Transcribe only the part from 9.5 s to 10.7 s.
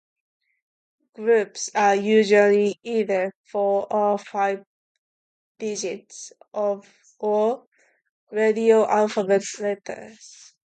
letters.